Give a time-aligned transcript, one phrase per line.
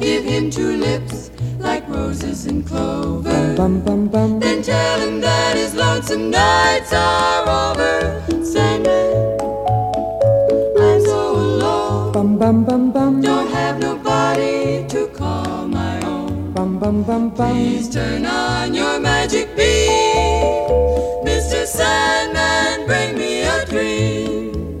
[0.00, 3.54] Give him two lips like roses and clover.
[4.40, 8.24] Then tell him that his lonesome nights are over.
[8.42, 9.38] Sandman,
[10.78, 12.12] I'm so alone.
[13.22, 16.52] Don't have nobody to call my own.
[17.52, 20.68] Please turn on your magic beam.
[21.28, 21.66] Mr.
[21.66, 24.80] Sandman, bring me a dream.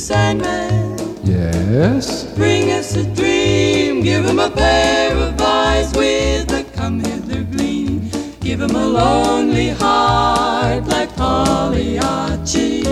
[0.00, 2.24] Sandman, Yes.
[2.34, 4.00] bring us a dream.
[4.02, 8.10] Give him a pair of eyes with a come hither gleam.
[8.40, 12.86] Give him a lonely heart like Pagliacci.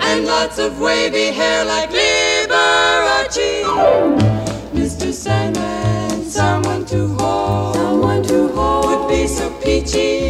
[0.00, 3.52] And lots of wavy hair like Liberace.
[4.72, 5.12] Mr.
[5.12, 7.74] Sandman, someone to hold.
[7.76, 8.86] Someone to hold.
[8.86, 10.21] Would be so peachy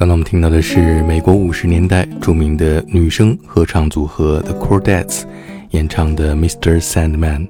[0.00, 5.24] 刚才我们听到的是美国五十年代著名的女声合唱组合 The Cordettes
[5.72, 6.80] 演唱的《Mr.
[6.80, 7.40] Sandman》。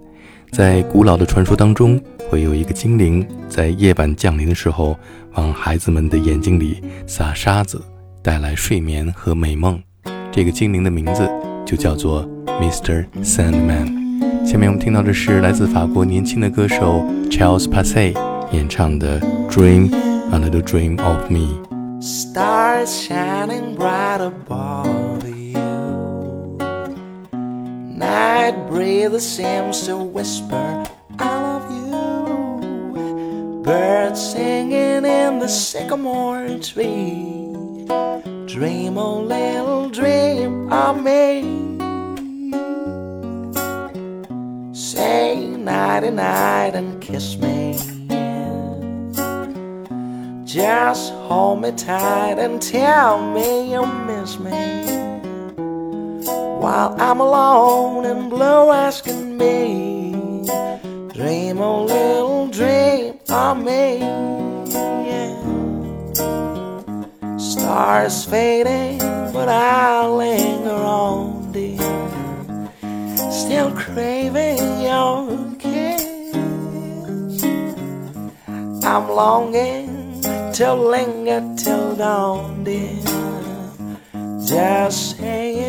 [0.51, 4.99] 在古老的传说当中，会有一个精灵在夜晚降临的时候，
[5.35, 7.81] 往孩子们的眼睛里撒沙子，
[8.21, 9.81] 带来睡眠和美梦。
[10.33, 11.31] 这个精灵的名字
[11.65, 12.29] 就叫做
[12.61, 13.07] Mr.
[13.23, 14.45] Sandman。
[14.45, 18.13] 下面我们听到的是来自法国年轻的歌手 Charles Passy
[18.51, 19.95] 演唱的《Dream
[20.33, 21.39] a Little Dream of Me》。
[22.01, 25.53] Stars shining bright above you.
[27.95, 30.87] Night breeze seems to whisper,
[31.19, 31.43] I
[31.91, 33.63] love you.
[33.63, 37.85] Birds singing in the sycamore tree.
[38.47, 41.43] Dream a little dream of me.
[44.73, 47.90] Say nighty night and kiss me.
[50.53, 54.51] Just hold me tight and tell me you miss me.
[56.59, 60.11] While I'm alone and blue asking me,
[61.15, 63.99] dream a little dream of me.
[65.07, 65.37] Yeah.
[67.39, 68.99] Stars fading,
[69.33, 71.79] but I'll linger on, dear.
[73.31, 76.09] Still craving your kiss.
[78.83, 80.00] I'm longing
[80.61, 83.01] to linger till dawn, dear.
[84.45, 85.60] Just saying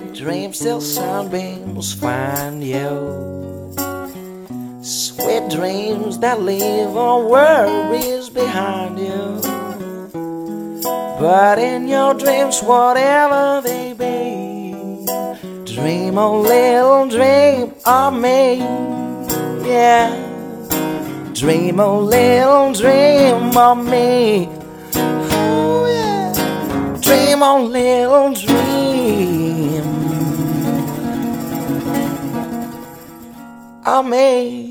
[0.00, 3.74] wet dreams till sunbeams find you.
[4.82, 9.40] Sweet dreams that leave all worries behind you.
[11.20, 15.04] But in your dreams, whatever they be,
[15.64, 18.58] dream a little dream of me.
[19.68, 20.16] Yeah.
[21.34, 24.48] Dream a little dream of me.
[24.96, 26.98] Ooh, yeah.
[27.00, 28.89] Dream a little dream.
[33.84, 34.69] Amém.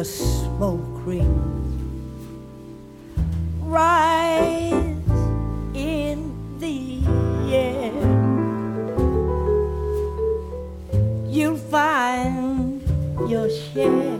[0.00, 1.28] the smoke ring.
[3.60, 4.72] Rise
[5.74, 6.18] in
[6.58, 7.02] the
[7.52, 7.92] air.
[11.28, 12.80] You'll find
[13.28, 14.19] your share.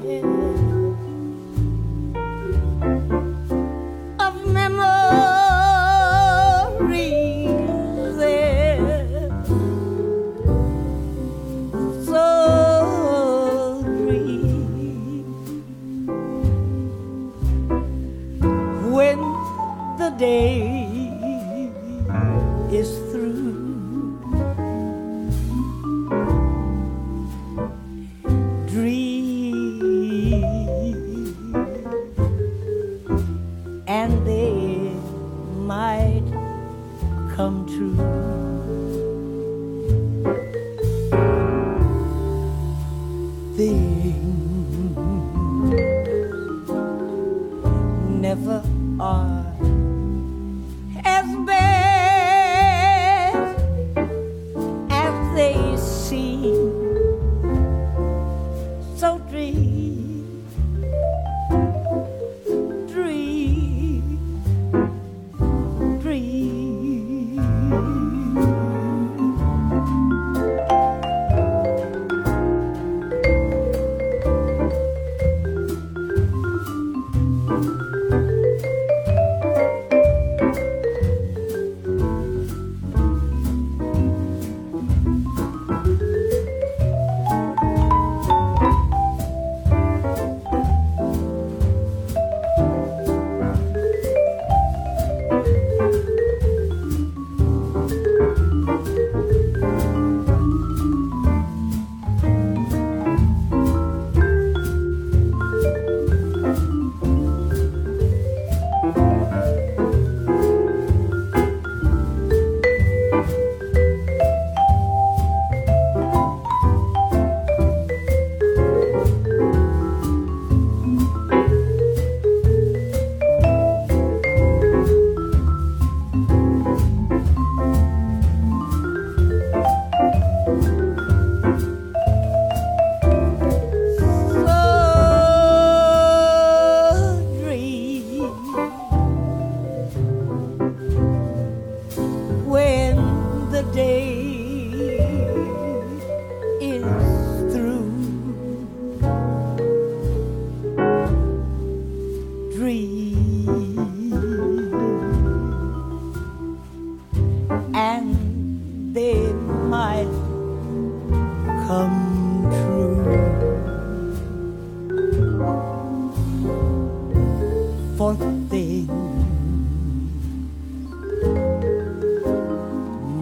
[37.80, 38.19] true.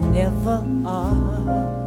[0.09, 1.78] never are.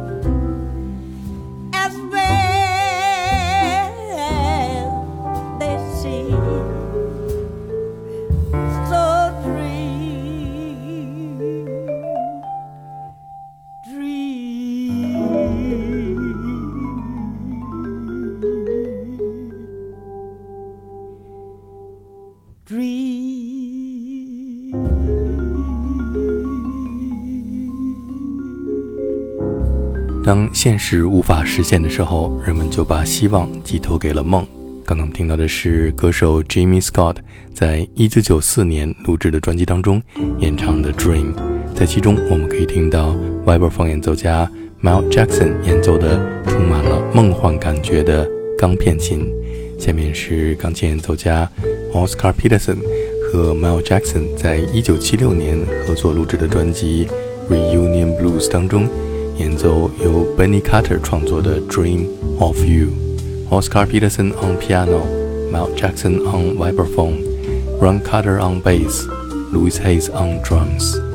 [30.23, 34.47] 当现实无法实现的时候，人们就把希望寄托给了梦。
[34.85, 37.17] 刚刚听到的是歌手 Jimmy Scott
[37.53, 40.01] 在1994年录制的专辑当中
[40.39, 41.33] 演唱的《Dream》，
[41.75, 43.13] 在其中我们可以听到
[43.43, 44.49] w e b e r 放演奏家
[44.81, 48.25] Mel Jackson 演奏的充满了梦幻感觉的
[48.57, 49.29] 钢片琴。
[49.77, 51.49] 下面是钢琴演奏家
[51.93, 52.77] Oscar Peterson
[53.29, 57.07] 和 Mel Jackson 在1976年合作录制的专辑
[57.53, 58.87] 《Reunion Blues》当中。
[59.37, 62.07] 演奏由 Benny Carter 创作的《Dream
[62.39, 62.87] of You》
[63.49, 65.01] ，Oscar Peterson on piano,
[65.51, 67.23] Milt Jackson on vibraphone,
[67.81, 69.07] Ron Carter on bass,
[69.51, 71.12] Louis Hayes on drums。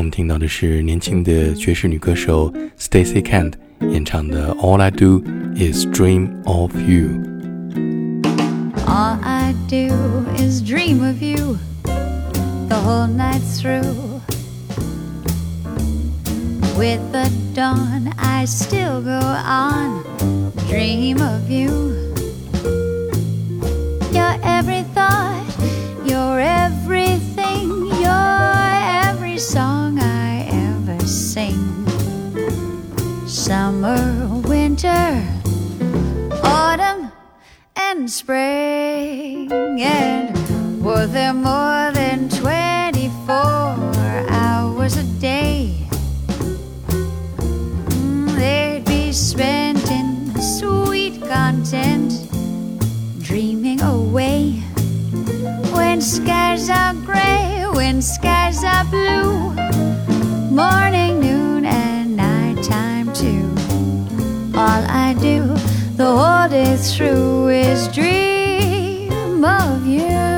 [0.00, 3.52] 我们听到的是年轻的爵士女歌手 Stacey Kent
[3.92, 5.22] 演唱的《All I Do
[5.56, 7.08] Is Dream of You》。
[8.86, 11.58] All I do is dream of you
[12.66, 14.22] the whole night through.
[16.78, 20.02] With the dawn, I still go on,
[20.70, 22.09] dream of you.
[33.40, 35.24] summer, winter,
[36.44, 37.10] autumn,
[37.74, 39.50] and spring.
[39.80, 43.32] And were there more than 24
[44.28, 45.74] hours a day?
[47.88, 52.12] Mm, they'd be spent in sweet content,
[53.22, 54.60] dreaming away.
[55.72, 59.54] When skies are gray, when skies are blue,
[60.50, 61.29] morning
[64.70, 65.42] all I do
[65.96, 70.29] the whole day through is dream of you.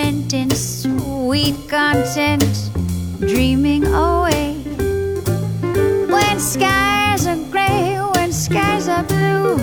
[0.00, 2.70] Spent in sweet content,
[3.20, 4.54] dreaming away.
[6.14, 9.58] When skies are gray, when skies are blue,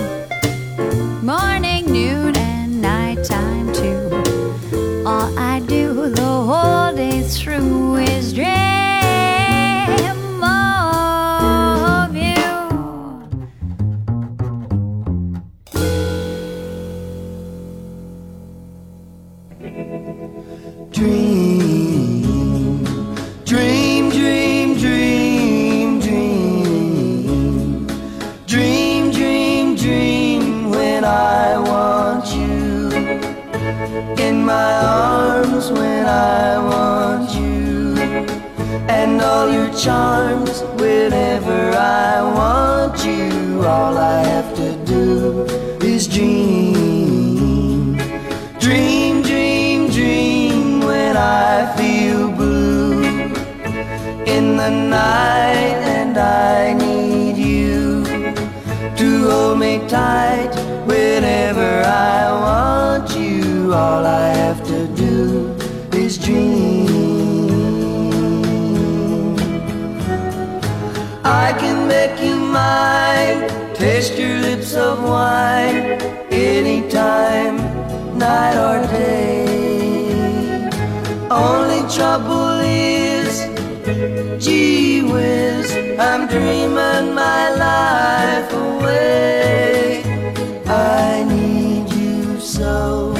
[1.22, 5.02] morning, noon, and nighttime too.
[5.04, 7.96] All I do the whole day through
[39.38, 43.62] all your charms whenever I want you.
[43.64, 45.44] All I have to do
[45.92, 47.96] is dream.
[48.58, 53.00] Dream, dream, dream when I feel blue
[54.36, 58.04] in the night and I need you
[59.00, 60.52] to hold me tight
[60.84, 63.72] whenever I want you.
[63.72, 65.57] All I have to do
[71.28, 76.00] I can make you mine, taste your lips of wine
[76.32, 77.56] anytime,
[78.16, 80.70] night or day.
[81.30, 83.44] Only trouble is,
[84.42, 90.02] gee whiz, I'm dreaming my life away.
[90.66, 93.12] I need you so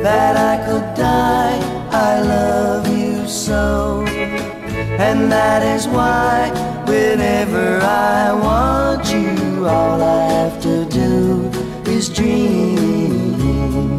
[0.00, 1.58] that I could die.
[1.90, 4.04] I love you so.
[4.06, 11.50] And that is why whenever I want you, all I have to do
[11.90, 13.98] is dream.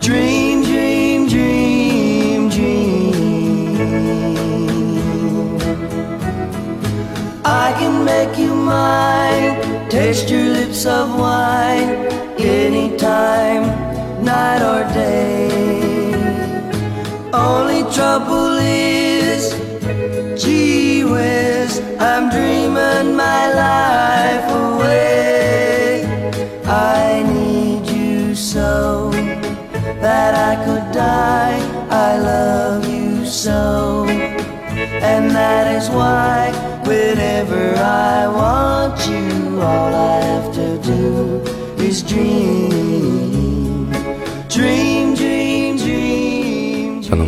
[0.00, 3.16] Dream, dream, dream, dream.
[7.44, 12.06] I can make you mine, taste your lips of wine
[12.38, 13.64] anytime,
[14.24, 15.46] night or day.
[17.32, 19.05] Only trouble is,
[22.08, 26.04] I'm dreaming my life away.
[26.64, 29.10] I need you so
[30.00, 31.58] that I could die.
[31.90, 36.52] I love you so, and that is why
[36.86, 41.42] whenever I want you, all I have to do
[41.88, 42.65] is dream,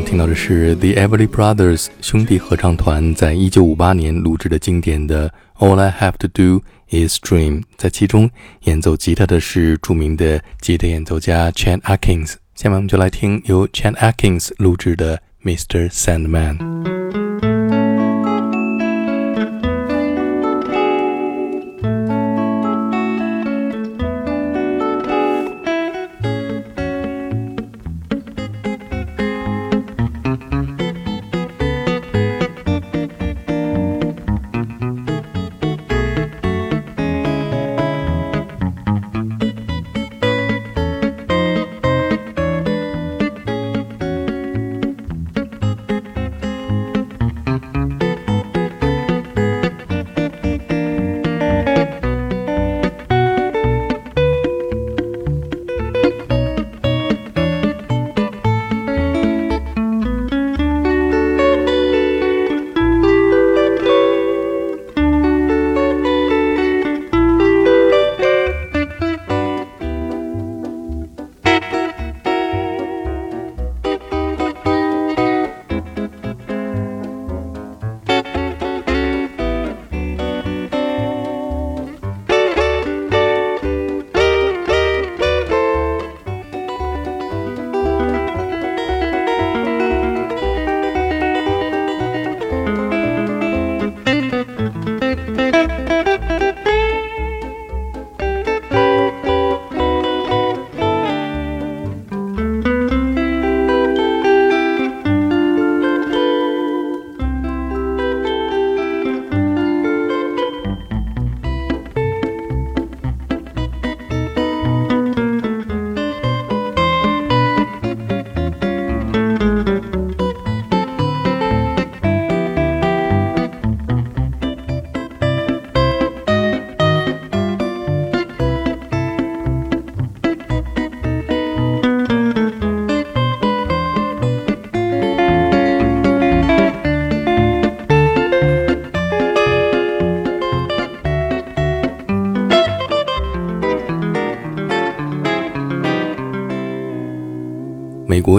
[0.09, 8.31] 听到的是 The Everly Brothers 兄弟合唱团在一九五八年录制的经典的《All I Have to Do Is Dream》，在其中
[8.63, 12.37] 演奏吉他的是著名的吉他演奏家 Chad Atkins。
[12.55, 15.91] 下面我们就来听由 Chad Atkins 录制的《Mr.
[15.91, 16.57] Sandman》。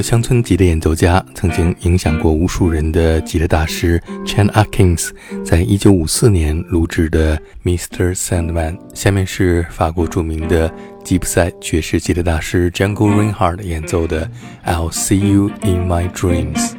[0.01, 5.09] 乡村吉的演奏家，曾经影响过无数人的吉他大师 Chan Atkins，
[5.43, 8.15] 在一九五四年录制的《Mr.
[8.15, 8.77] Sandman》。
[8.93, 10.71] 下面是法国著名的
[11.03, 14.29] 吉普赛爵士吉他大师 Django Reinhardt 演奏的
[14.69, 16.71] 《I'll See You in My Dreams》。